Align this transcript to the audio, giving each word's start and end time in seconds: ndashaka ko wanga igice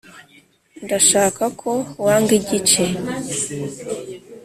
ndashaka 0.85 1.43
ko 1.61 1.71
wanga 2.03 2.31
igice 2.39 2.83